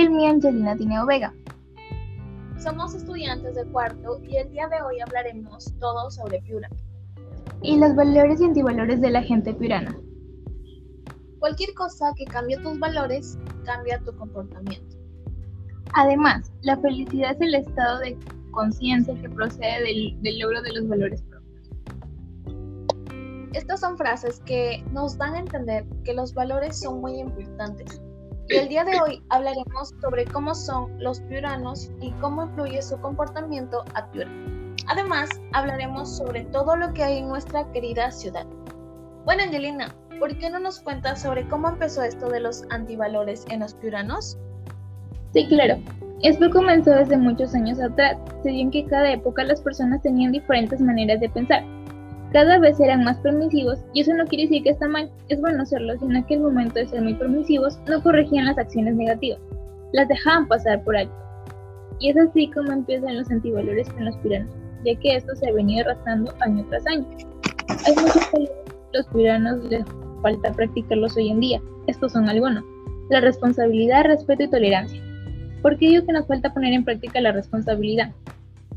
el 0.00 0.10
mío 0.10 0.30
Angelina 0.30 0.76
Tineo 0.76 1.06
Vega. 1.06 1.34
Somos 2.58 2.94
estudiantes 2.94 3.54
de 3.54 3.64
cuarto 3.66 4.20
y 4.22 4.36
el 4.36 4.50
día 4.50 4.68
de 4.68 4.80
hoy 4.82 5.00
hablaremos 5.00 5.72
todo 5.80 6.10
sobre 6.10 6.40
Piura. 6.42 6.68
Y 7.62 7.78
los 7.78 7.96
valores 7.96 8.40
y 8.40 8.44
antivalores 8.44 9.00
de 9.00 9.10
la 9.10 9.22
gente 9.22 9.52
piurana. 9.54 9.98
Cualquier 11.40 11.74
cosa 11.74 12.12
que 12.16 12.24
cambie 12.24 12.56
tus 12.58 12.78
valores, 12.78 13.38
cambia 13.64 14.00
tu 14.00 14.16
comportamiento. 14.16 14.96
Además, 15.94 16.52
la 16.62 16.76
felicidad 16.76 17.32
es 17.32 17.40
el 17.40 17.54
estado 17.54 17.98
de 18.00 18.16
conciencia 18.52 19.14
que 19.20 19.28
procede 19.28 19.82
del, 19.82 20.22
del 20.22 20.38
logro 20.38 20.62
de 20.62 20.72
los 20.72 20.88
valores 20.88 21.22
propios. 21.22 21.70
Estas 23.54 23.80
son 23.80 23.96
frases 23.96 24.40
que 24.40 24.84
nos 24.92 25.16
dan 25.16 25.34
a 25.34 25.38
entender 25.40 25.84
que 26.04 26.12
los 26.12 26.34
valores 26.34 26.78
son 26.80 27.00
muy 27.00 27.18
importantes. 27.18 28.00
Y 28.50 28.56
el 28.56 28.68
día 28.68 28.82
de 28.82 28.98
hoy 28.98 29.22
hablaremos 29.28 29.92
sobre 30.00 30.24
cómo 30.24 30.54
son 30.54 30.90
los 30.98 31.20
piuranos 31.20 31.90
y 32.00 32.12
cómo 32.12 32.44
influye 32.44 32.80
su 32.80 32.98
comportamiento 32.98 33.84
a 33.94 34.10
Piura. 34.10 34.30
Además, 34.86 35.28
hablaremos 35.52 36.16
sobre 36.16 36.44
todo 36.44 36.74
lo 36.74 36.94
que 36.94 37.02
hay 37.02 37.18
en 37.18 37.28
nuestra 37.28 37.70
querida 37.72 38.10
ciudad. 38.10 38.46
Bueno, 39.26 39.42
Angelina, 39.42 39.94
¿por 40.18 40.34
qué 40.38 40.48
no 40.48 40.60
nos 40.60 40.80
cuentas 40.80 41.20
sobre 41.20 41.46
cómo 41.48 41.68
empezó 41.68 42.02
esto 42.02 42.30
de 42.30 42.40
los 42.40 42.64
antivalores 42.70 43.44
en 43.50 43.60
los 43.60 43.74
piuranos? 43.74 44.38
Sí, 45.34 45.46
claro. 45.48 45.76
Esto 46.22 46.48
comenzó 46.48 46.92
desde 46.92 47.18
muchos 47.18 47.54
años 47.54 47.78
atrás. 47.78 48.16
Se 48.42 48.48
dio 48.48 48.62
en 48.62 48.70
que 48.70 48.86
cada 48.86 49.12
época 49.12 49.44
las 49.44 49.60
personas 49.60 50.00
tenían 50.00 50.32
diferentes 50.32 50.80
maneras 50.80 51.20
de 51.20 51.28
pensar. 51.28 51.62
Cada 52.32 52.58
vez 52.58 52.78
eran 52.78 53.04
más 53.04 53.18
permisivos 53.18 53.78
y 53.94 54.02
eso 54.02 54.12
no 54.14 54.26
quiere 54.26 54.44
decir 54.44 54.62
que 54.62 54.70
está 54.70 54.86
mal, 54.86 55.10
es 55.28 55.40
bueno 55.40 55.62
hacerlo, 55.62 55.94
sino 55.98 56.26
que 56.26 56.34
el 56.34 56.40
momento 56.40 56.74
de 56.74 56.88
ser 56.88 57.02
muy 57.02 57.14
permisivos 57.14 57.78
no 57.88 58.02
corregían 58.02 58.46
las 58.46 58.58
acciones 58.58 58.94
negativas, 58.94 59.40
las 59.92 60.08
dejaban 60.08 60.46
pasar 60.46 60.82
por 60.84 60.96
alto. 60.96 61.14
Y 62.00 62.10
es 62.10 62.16
así 62.16 62.50
como 62.50 62.72
empiezan 62.72 63.16
los 63.16 63.30
antivalores 63.30 63.88
con 63.90 64.04
los 64.04 64.16
piranos, 64.18 64.52
ya 64.84 64.94
que 65.00 65.16
esto 65.16 65.34
se 65.36 65.48
ha 65.48 65.52
venido 65.52 65.84
arrastrando 65.84 66.32
año 66.40 66.64
tras 66.68 66.86
año. 66.86 67.06
Hay 67.86 67.94
muchos 67.94 68.30
valores 68.32 68.68
los 68.92 69.06
piranos 69.08 69.64
les 69.64 69.84
falta 70.22 70.52
practicarlos 70.52 71.16
hoy 71.16 71.30
en 71.30 71.40
día. 71.40 71.62
Estos 71.86 72.12
son 72.12 72.28
algunos. 72.28 72.64
La 73.10 73.20
responsabilidad, 73.20 74.04
respeto 74.04 74.44
y 74.44 74.50
tolerancia. 74.50 75.02
¿Por 75.62 75.78
qué 75.78 75.88
digo 75.88 76.06
que 76.06 76.12
nos 76.12 76.26
falta 76.26 76.52
poner 76.52 76.72
en 76.72 76.84
práctica 76.84 77.20
la 77.20 77.32
responsabilidad? 77.32 78.12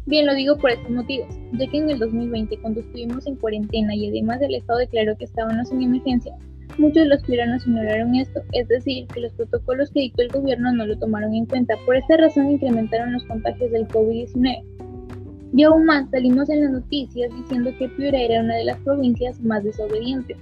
Bien, 0.08 0.26
lo 0.26 0.34
digo 0.34 0.58
por 0.58 0.72
estos 0.72 0.90
motivos, 0.90 1.28
ya 1.54 1.68
que 1.68 1.78
en 1.78 1.90
el 1.92 2.00
2020, 2.00 2.58
cuando 2.60 2.80
estuvimos 2.80 3.28
en 3.28 3.36
cuarentena 3.36 3.96
y 3.96 4.10
además 4.10 4.42
el 4.42 4.56
Estado 4.56 4.80
declaró 4.80 5.16
que 5.16 5.26
estábamos 5.26 5.72
en 5.72 5.84
emergencia, 5.84 6.34
muchos 6.80 7.04
de 7.04 7.06
los 7.06 7.22
ciudadanos 7.22 7.68
ignoraron 7.68 8.16
esto, 8.16 8.42
es 8.54 8.68
decir, 8.68 9.06
que 9.08 9.20
los 9.20 9.32
protocolos 9.34 9.92
que 9.92 10.02
dictó 10.02 10.24
el 10.24 10.30
gobierno 10.30 10.74
no 10.74 10.88
lo 10.88 10.98
tomaron 10.98 11.36
en 11.36 11.46
cuenta. 11.46 11.76
Por 11.86 11.96
esta 11.96 12.18
razón 12.18 12.52
incrementaron 12.52 13.14
los 13.14 13.24
contagios 13.26 13.72
del 13.72 13.88
COVID-19. 13.90 14.64
Y 15.54 15.64
aún 15.64 15.86
más, 15.86 16.10
salimos 16.10 16.50
en 16.50 16.64
las 16.64 16.72
noticias 16.72 17.30
diciendo 17.36 17.72
que 17.78 17.90
Piura 17.90 18.20
era 18.20 18.42
una 18.42 18.56
de 18.56 18.66
las 18.66 18.80
provincias 18.80 19.40
más 19.42 19.64
desobedientes. 19.64 20.38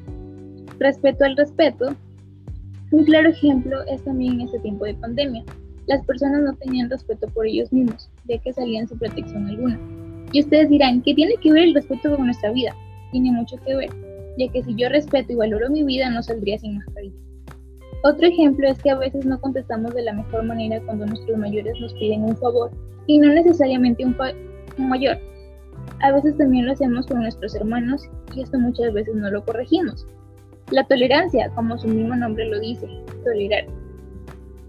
Respecto 0.80 1.26
al 1.26 1.36
respeto, 1.36 1.96
un 2.92 3.04
claro 3.04 3.30
ejemplo 3.30 3.78
es 3.88 4.04
también 4.04 4.36
en 4.36 4.42
este 4.42 4.60
tiempo 4.60 4.86
de 4.86 4.94
pandemia, 4.94 5.44
las 5.90 6.06
personas 6.06 6.42
no 6.44 6.54
tenían 6.54 6.88
respeto 6.88 7.28
por 7.30 7.48
ellos 7.48 7.74
mismos, 7.74 8.12
ya 8.28 8.38
que 8.38 8.54
salían 8.54 8.88
sin 8.88 9.00
protección 9.00 9.48
alguna. 9.48 9.80
Y 10.32 10.42
ustedes 10.42 10.70
dirán, 10.70 11.02
¿qué 11.02 11.16
tiene 11.16 11.34
que 11.42 11.52
ver 11.52 11.64
el 11.64 11.74
respeto 11.74 12.16
con 12.16 12.26
nuestra 12.26 12.52
vida? 12.52 12.76
Tiene 13.12 13.32
mucho 13.32 13.58
que 13.66 13.76
ver, 13.76 13.90
ya 14.38 14.52
que 14.52 14.62
si 14.62 14.76
yo 14.76 14.88
respeto 14.90 15.34
y 15.34 15.36
valoro 15.36 15.68
mi 15.72 15.84
vida, 15.84 16.08
no 16.12 16.22
saldría 16.22 16.60
sin 16.60 16.78
mascarilla. 16.78 17.18
Otro 18.04 18.28
ejemplo 18.28 18.68
es 18.68 18.78
que 18.84 18.92
a 18.92 19.00
veces 19.00 19.26
no 19.26 19.42
contestamos 19.42 19.96
de 19.96 20.04
la 20.04 20.14
mejor 20.14 20.44
manera 20.44 20.80
cuando 20.86 21.08
nuestros 21.08 21.36
mayores 21.40 21.74
nos 21.82 21.92
piden 21.96 22.22
un 22.22 22.38
favor, 22.38 22.70
y 23.08 23.18
no 23.18 23.34
necesariamente 23.34 24.06
un, 24.06 24.16
un 24.78 24.90
mayor. 24.90 25.18
A 26.02 26.12
veces 26.12 26.38
también 26.38 26.68
lo 26.68 26.74
hacemos 26.74 27.08
con 27.08 27.22
nuestros 27.22 27.56
hermanos 27.56 28.04
y 28.36 28.44
esto 28.44 28.60
muchas 28.60 28.94
veces 28.94 29.16
no 29.16 29.32
lo 29.32 29.44
corregimos. 29.44 30.06
La 30.70 30.86
tolerancia, 30.86 31.50
como 31.56 31.80
su 31.80 31.88
mismo 31.88 32.16
nombre 32.16 32.46
lo 32.46 32.60
dice, 32.60 32.88
tolerar. 33.24 33.66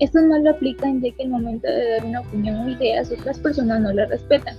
Esto 0.01 0.19
no 0.23 0.39
lo 0.39 0.51
aplican 0.51 1.03
ya 1.03 1.15
que 1.15 1.25
el 1.25 1.29
momento 1.29 1.69
de 1.69 1.91
dar 1.91 2.05
una 2.07 2.21
opinión 2.21 2.57
o 2.57 2.71
ideas 2.71 3.13
otras 3.13 3.39
personas 3.39 3.81
no 3.81 3.93
la 3.93 4.07
respetan. 4.07 4.57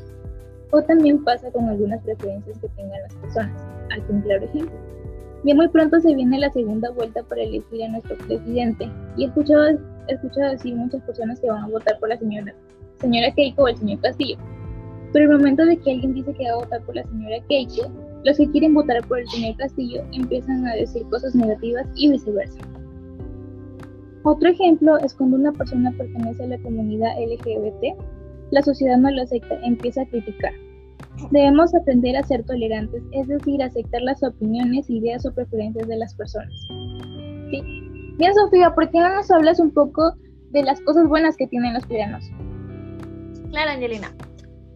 O 0.71 0.81
también 0.83 1.23
pasa 1.23 1.51
con 1.51 1.67
algunas 1.67 2.01
preferencias 2.03 2.59
que 2.59 2.69
tengan 2.69 3.01
las 3.01 3.15
personas. 3.15 3.61
Aquí 3.91 4.03
un 4.09 4.21
claro 4.21 4.45
ejemplo. 4.45 4.77
Ya 5.43 5.55
muy 5.55 5.67
pronto 5.69 5.99
se 5.99 6.13
viene 6.13 6.37
la 6.37 6.51
segunda 6.51 6.91
vuelta 6.91 7.23
para 7.23 7.41
elegir 7.41 7.83
a 7.83 7.87
nuestro 7.87 8.15
presidente 8.17 8.87
y 9.17 9.23
he 9.23 9.27
escuchado, 9.27 9.79
he 10.07 10.13
escuchado 10.13 10.51
decir 10.51 10.75
muchas 10.75 11.01
personas 11.01 11.39
que 11.39 11.47
van 11.47 11.63
a 11.63 11.67
votar 11.67 11.97
por 11.99 12.09
la 12.09 12.17
señora, 12.17 12.53
señora 12.99 13.33
Keiko 13.33 13.63
o 13.63 13.67
el 13.67 13.77
señor 13.77 13.99
Castillo. 14.01 14.37
Pero 15.11 15.25
el 15.25 15.37
momento 15.39 15.65
de 15.65 15.77
que 15.77 15.91
alguien 15.91 16.13
dice 16.13 16.31
que 16.33 16.43
va 16.43 16.51
a 16.51 16.63
votar 16.63 16.81
por 16.83 16.95
la 16.95 17.03
señora 17.03 17.37
Keiko, 17.49 17.91
los 18.23 18.37
que 18.37 18.51
quieren 18.51 18.75
votar 18.75 19.03
por 19.07 19.19
el 19.19 19.27
señor 19.29 19.57
Castillo 19.57 20.03
empiezan 20.13 20.67
a 20.67 20.75
decir 20.75 21.01
cosas 21.09 21.33
negativas 21.33 21.87
y 21.95 22.11
viceversa. 22.11 22.59
Otro 24.23 24.49
ejemplo 24.49 24.97
es 24.99 25.15
cuando 25.15 25.37
una 25.37 25.51
persona 25.51 25.91
pertenece 25.97 26.43
a 26.43 26.47
la 26.47 26.57
comunidad 26.59 27.17
LGBT, 27.17 27.99
la 28.51 28.61
sociedad 28.61 28.97
no 28.97 29.09
lo 29.09 29.23
acepta, 29.23 29.55
empieza 29.63 30.03
a 30.03 30.05
criticar. 30.05 30.53
Debemos 31.31 31.73
aprender 31.73 32.15
a 32.15 32.23
ser 32.23 32.43
tolerantes, 32.43 33.01
es 33.11 33.27
decir, 33.27 33.61
aceptar 33.63 34.01
las 34.03 34.21
opiniones, 34.23 34.89
ideas 34.89 35.25
o 35.25 35.33
preferencias 35.33 35.87
de 35.87 35.97
las 35.97 36.13
personas. 36.15 36.53
¿Sí? 37.49 37.61
Bien, 38.17 38.33
Sofía, 38.35 38.73
¿por 38.75 38.89
qué 38.91 38.99
no 38.99 39.15
nos 39.15 39.31
hablas 39.31 39.59
un 39.59 39.71
poco 39.71 40.13
de 40.51 40.63
las 40.63 40.79
cosas 40.81 41.07
buenas 41.07 41.35
que 41.37 41.47
tienen 41.47 41.73
los 41.73 41.85
piuranos? 41.87 42.23
Claro, 43.49 43.71
Angelina. 43.71 44.13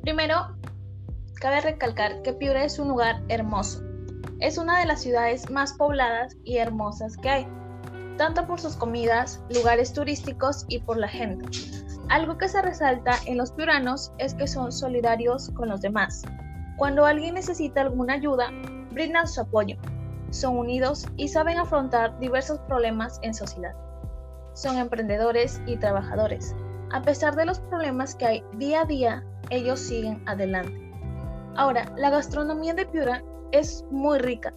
Primero, 0.02 0.36
cabe 1.40 1.62
recalcar 1.62 2.22
que 2.24 2.34
Piura 2.34 2.64
es 2.64 2.80
un 2.80 2.88
lugar 2.88 3.22
hermoso. 3.30 3.84
Es 4.40 4.58
una 4.58 4.80
de 4.80 4.86
las 4.86 5.02
ciudades 5.02 5.50
más 5.52 5.74
pobladas 5.74 6.36
y 6.44 6.58
hermosas 6.58 7.18
que 7.18 7.30
hay 7.30 7.48
tanto 8.18 8.46
por 8.48 8.60
sus 8.60 8.76
comidas, 8.76 9.42
lugares 9.50 9.94
turísticos 9.94 10.66
y 10.68 10.80
por 10.80 10.98
la 10.98 11.08
gente. 11.08 11.46
Algo 12.10 12.38
que 12.38 12.48
se 12.48 12.62
resalta 12.62 13.14
en 13.26 13.38
los 13.38 13.52
piuranos 13.52 14.12
es 14.18 14.34
que 14.36 14.48
son 14.48 14.72
solidarios 14.72 15.50
con 15.56 15.70
los 15.70 15.82
demás. 15.82 16.24
Cuando 16.78 17.06
alguien 17.06 17.36
necesita 17.36 17.82
alguna 17.82 18.14
ayuda, 18.14 18.52
brindan 18.92 19.28
su 19.28 19.42
apoyo. 19.42 19.78
Son 20.30 20.58
unidos 20.58 21.06
y 21.16 21.30
saben 21.30 21.58
afrontar 21.58 22.20
diversos 22.20 22.60
problemas 22.62 23.20
en 23.24 23.34
sociedad. 23.34 23.74
Son 24.54 24.78
emprendedores 24.78 25.62
y 25.66 25.78
trabajadores. 25.78 26.56
A 26.92 27.02
pesar 27.02 27.36
de 27.36 27.46
los 27.46 27.60
problemas 27.60 28.16
que 28.16 28.26
hay 28.26 28.44
día 28.54 28.82
a 28.82 28.86
día, 28.86 29.24
ellos 29.50 29.80
siguen 29.80 30.22
adelante. 30.28 30.94
Ahora, 31.56 31.92
la 31.98 32.10
gastronomía 32.10 32.74
de 32.74 32.86
Piura 32.86 33.24
es 33.52 33.86
muy 33.90 34.20
rica. 34.20 34.54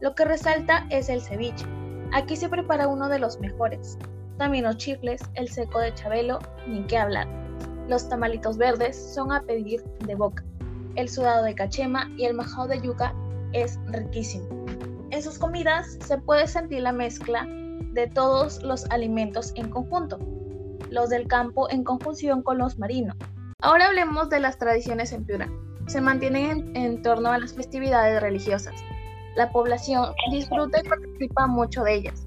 Lo 0.00 0.14
que 0.14 0.24
resalta 0.24 0.86
es 0.90 1.08
el 1.08 1.22
ceviche, 1.22 1.66
Aquí 2.12 2.36
se 2.36 2.50
prepara 2.50 2.88
uno 2.88 3.08
de 3.08 3.18
los 3.18 3.40
mejores. 3.40 3.98
También 4.36 4.64
los 4.64 4.76
chifles, 4.76 5.22
el 5.34 5.48
seco 5.48 5.78
de 5.78 5.94
chabelo, 5.94 6.40
ni 6.66 6.82
qué 6.84 6.98
hablar. 6.98 7.26
Los 7.88 8.08
tamalitos 8.08 8.58
verdes 8.58 8.96
son 9.14 9.32
a 9.32 9.42
pedir 9.42 9.82
de 10.06 10.14
boca. 10.14 10.44
El 10.94 11.08
sudado 11.08 11.42
de 11.44 11.54
cachema 11.54 12.10
y 12.18 12.26
el 12.26 12.34
majao 12.34 12.66
de 12.66 12.80
yuca 12.82 13.14
es 13.52 13.78
riquísimo. 13.86 14.46
En 15.10 15.22
sus 15.22 15.38
comidas 15.38 15.98
se 16.04 16.18
puede 16.18 16.46
sentir 16.46 16.82
la 16.82 16.92
mezcla 16.92 17.46
de 17.92 18.06
todos 18.08 18.62
los 18.62 18.90
alimentos 18.90 19.52
en 19.56 19.70
conjunto, 19.70 20.18
los 20.90 21.08
del 21.08 21.26
campo 21.26 21.70
en 21.70 21.82
conjunción 21.82 22.42
con 22.42 22.58
los 22.58 22.78
marinos. 22.78 23.16
Ahora 23.60 23.86
hablemos 23.86 24.28
de 24.28 24.40
las 24.40 24.58
tradiciones 24.58 25.12
en 25.12 25.24
Piura. 25.24 25.48
Se 25.86 26.00
mantienen 26.00 26.72
en, 26.74 26.76
en 26.76 27.02
torno 27.02 27.30
a 27.30 27.38
las 27.38 27.54
festividades 27.54 28.20
religiosas. 28.20 28.74
La 29.34 29.50
población 29.50 30.12
disfruta 30.30 30.80
y 30.80 30.88
participa 30.88 31.46
mucho 31.46 31.82
de 31.84 31.94
ellas. 31.94 32.26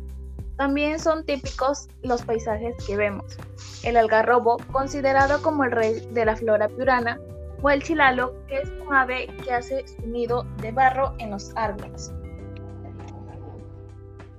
También 0.58 1.00
son 1.00 1.26
típicos 1.26 1.88
los 2.02 2.24
paisajes 2.24 2.76
que 2.86 2.96
vemos. 2.96 3.38
El 3.84 3.98
algarrobo, 3.98 4.58
considerado 4.72 5.42
como 5.42 5.64
el 5.66 5.72
rey 5.72 6.08
de 6.12 6.26
la 6.26 6.36
flora 6.36 6.68
piurana, 6.68 7.20
o 7.62 7.70
el 7.70 7.84
chilalo, 7.84 8.34
que 8.48 8.60
es 8.60 8.70
un 8.70 8.94
ave 8.94 9.28
que 9.44 9.52
hace 9.52 9.88
su 9.88 10.08
nido 10.08 10.44
de 10.62 10.72
barro 10.72 11.14
en 11.20 11.32
los 11.32 11.52
árboles. 11.56 12.14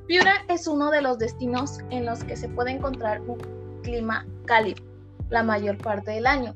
Piura 0.06 0.44
es 0.48 0.66
uno 0.66 0.90
de 0.90 1.02
los 1.02 1.18
destinos 1.18 1.80
en 1.90 2.06
los 2.06 2.22
que 2.24 2.36
se 2.36 2.48
puede 2.48 2.70
encontrar 2.70 3.20
un 3.22 3.38
clima 3.82 4.26
cálido 4.44 4.82
la 5.30 5.42
mayor 5.42 5.76
parte 5.78 6.12
del 6.12 6.26
año. 6.26 6.54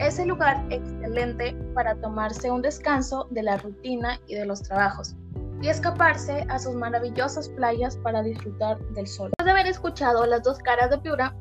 Es 0.00 0.18
el 0.18 0.28
lugar 0.28 0.64
excelente 0.70 1.54
para 1.74 1.96
tomarse 1.96 2.50
un 2.50 2.62
descanso 2.62 3.26
de 3.30 3.42
la 3.42 3.56
rutina 3.56 4.20
y 4.26 4.34
de 4.34 4.46
los 4.46 4.62
trabajos 4.62 5.16
y 5.62 5.68
escaparse 5.68 6.44
a 6.48 6.58
sus 6.58 6.74
maravillosas 6.74 7.48
playas 7.50 7.96
para 7.98 8.22
disfrutar 8.22 8.78
del 8.90 9.06
sol. 9.06 9.30
Después 9.30 9.46
de 9.46 9.50
haber 9.52 9.66
escuchado 9.68 10.26
las 10.26 10.42
dos 10.42 10.58
caras 10.58 10.90
de 10.90 10.98
Piura, 10.98 11.34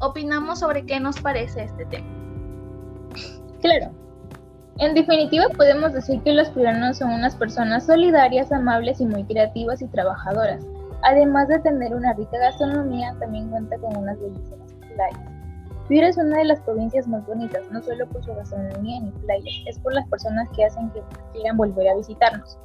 opinamos 0.00 0.60
sobre 0.60 0.84
qué 0.84 1.00
nos 1.00 1.18
parece 1.20 1.64
este 1.64 1.86
tema. 1.86 2.06
Claro. 3.62 3.90
En 4.78 4.94
definitiva, 4.94 5.46
podemos 5.56 5.92
decir 5.92 6.22
que 6.22 6.32
los 6.32 6.50
piuranos 6.50 6.98
son 6.98 7.10
unas 7.12 7.34
personas 7.34 7.86
solidarias, 7.86 8.52
amables 8.52 9.00
y 9.00 9.06
muy 9.06 9.24
creativas 9.24 9.80
y 9.80 9.86
trabajadoras. 9.88 10.64
Además 11.02 11.48
de 11.48 11.58
tener 11.60 11.94
una 11.94 12.12
rica 12.12 12.38
gastronomía, 12.38 13.14
también 13.20 13.48
cuenta 13.48 13.78
con 13.78 13.96
unas 13.96 14.20
bellísimas 14.20 14.72
playas. 14.94 15.32
Piura 15.88 16.08
es 16.08 16.16
una 16.16 16.38
de 16.38 16.44
las 16.44 16.60
provincias 16.60 17.08
más 17.08 17.24
bonitas, 17.26 17.62
no 17.70 17.82
solo 17.82 18.06
por 18.08 18.22
su 18.22 18.34
gastronomía 18.34 19.00
ni 19.00 19.10
playas, 19.10 19.54
es 19.66 19.78
por 19.78 19.94
las 19.94 20.06
personas 20.08 20.48
que 20.54 20.64
hacen 20.64 20.90
que 20.90 21.02
quieran 21.32 21.56
volver 21.56 21.88
a 21.88 21.96
visitarnos. 21.96 22.58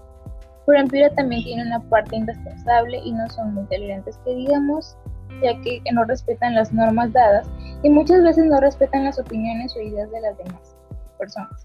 Pero 0.67 0.81
en 0.81 1.15
también 1.15 1.43
tiene 1.45 1.63
una 1.63 1.79
parte 1.89 2.17
indispensable 2.17 2.99
y 3.03 3.13
no 3.13 3.29
son 3.29 3.53
muy 3.53 3.63
tolerantes 3.67 4.19
que 4.25 4.35
digamos, 4.35 4.97
ya 5.41 5.59
que 5.61 5.81
no 5.93 6.03
respetan 6.03 6.55
las 6.55 6.73
normas 6.73 7.13
dadas 7.13 7.49
y 7.83 7.89
muchas 7.89 8.21
veces 8.21 8.45
no 8.47 8.59
respetan 8.59 9.05
las 9.05 9.17
opiniones 9.17 9.73
o 9.77 9.81
ideas 9.81 10.11
de 10.11 10.19
las 10.19 10.37
demás 10.37 10.75
personas. 11.17 11.63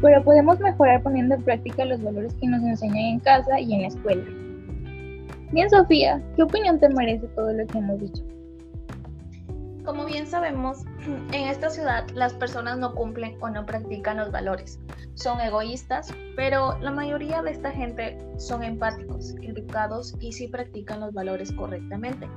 Pero 0.00 0.22
podemos 0.22 0.60
mejorar 0.60 1.02
poniendo 1.02 1.34
en 1.34 1.42
práctica 1.42 1.84
los 1.84 2.00
valores 2.04 2.32
que 2.34 2.46
nos 2.46 2.62
enseñan 2.62 2.96
en 2.96 3.18
casa 3.18 3.58
y 3.58 3.74
en 3.74 3.82
la 3.82 3.88
escuela. 3.88 4.22
Bien, 5.50 5.68
Sofía, 5.68 6.22
¿qué 6.36 6.44
opinión 6.44 6.78
te 6.78 6.88
merece 6.88 7.26
todo 7.34 7.52
lo 7.52 7.66
que 7.66 7.78
hemos 7.78 7.98
dicho? 7.98 8.29
Como 9.90 10.04
bien 10.04 10.24
sabemos, 10.24 10.84
en 11.32 11.48
esta 11.48 11.68
ciudad 11.68 12.08
las 12.14 12.32
personas 12.34 12.78
no 12.78 12.94
cumplen 12.94 13.36
o 13.40 13.50
no 13.50 13.66
practican 13.66 14.18
los 14.18 14.30
valores. 14.30 14.78
Son 15.14 15.40
egoístas, 15.40 16.14
pero 16.36 16.78
la 16.78 16.92
mayoría 16.92 17.42
de 17.42 17.50
esta 17.50 17.72
gente 17.72 18.16
son 18.38 18.62
empáticos, 18.62 19.34
educados 19.42 20.14
y 20.20 20.32
sí 20.32 20.46
practican 20.46 21.00
los 21.00 21.12
valores 21.12 21.50
correctamente. 21.50 22.28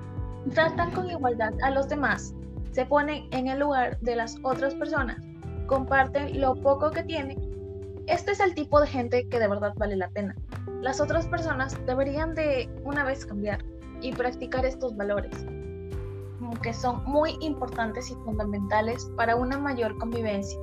Tratan 0.56 0.90
con 0.94 1.12
igualdad 1.12 1.54
a 1.62 1.70
los 1.70 1.88
demás, 1.88 2.34
se 2.72 2.88
ponen 2.88 3.28
en 3.30 3.48
el 3.48 3.60
lugar 3.60 4.00
de 4.00 4.16
las 4.16 4.36
otras 4.42 4.74
personas, 4.74 5.22
comparten 5.68 6.42
lo 6.42 6.56
poco 6.56 6.90
que 6.90 7.04
tienen. 7.04 7.38
Este 8.08 8.32
es 8.32 8.40
el 8.40 8.56
tipo 8.56 8.82
de 8.82 8.88
gente 8.88 9.30
que 9.30 9.38
de 9.38 9.48
verdad 9.48 9.74
vale 9.78 9.96
la 9.96 10.10
pena. 10.10 10.36
Las 10.82 11.00
otras 11.00 11.28
personas 11.28 11.78
deberían 11.86 12.34
de 12.34 12.68
una 12.84 13.04
vez 13.04 13.28
cambiar 13.28 13.64
y 14.02 14.12
practicar 14.12 14.66
estos 14.66 14.98
valores 14.98 15.46
que 16.62 16.74
son 16.74 17.04
muy 17.06 17.38
importantes 17.42 18.10
y 18.10 18.16
fundamentales 18.16 19.10
para 19.16 19.36
una 19.36 19.58
mayor 19.58 19.98
convivencia. 19.98 20.60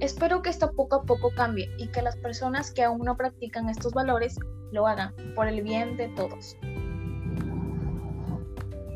Espero 0.00 0.42
que 0.42 0.50
esto 0.50 0.72
poco 0.72 0.96
a 0.96 1.02
poco 1.02 1.30
cambie 1.34 1.68
y 1.76 1.88
que 1.88 2.02
las 2.02 2.16
personas 2.16 2.70
que 2.70 2.84
aún 2.84 3.00
no 3.00 3.16
practican 3.16 3.68
estos 3.68 3.92
valores 3.92 4.38
lo 4.70 4.86
hagan 4.86 5.12
por 5.34 5.48
el 5.48 5.62
bien 5.62 5.96
de 5.96 6.08
todos. 6.10 6.56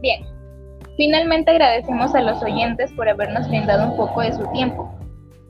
Bien, 0.01 0.25
finalmente 0.97 1.51
agradecemos 1.51 2.15
a 2.15 2.23
los 2.23 2.43
oyentes 2.43 2.93
por 2.93 3.09
habernos 3.09 3.49
brindado 3.49 3.91
un 3.91 3.97
poco 3.97 4.21
de 4.21 4.33
su 4.33 4.47
tiempo. 4.53 4.93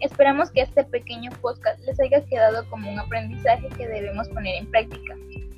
Esperamos 0.01 0.51
que 0.51 0.63
este 0.63 0.85
pequeño 0.85 1.31
podcast 1.41 1.81
les 1.85 2.01
haya 2.01 2.25
quedado 2.25 2.69
como 2.71 2.91
un 2.91 2.99
aprendizaje 2.99 3.69
que 3.77 3.87
debemos 3.87 4.29
poner 4.31 4.57
en 4.57 4.71
práctica, 4.71 5.17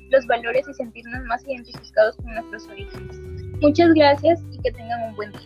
los 0.09 0.27
valores 0.27 0.67
y 0.67 0.73
sentirnos 0.73 1.23
más 1.23 1.43
identificados 1.47 2.15
con 2.17 2.33
nuestros 2.33 2.67
orígenes. 2.67 3.34
Muchas 3.61 3.93
gracias 3.93 4.41
y 4.51 4.57
que 4.59 4.71
tengan 4.71 5.09
un 5.09 5.15
buen 5.15 5.31
día. 5.31 5.41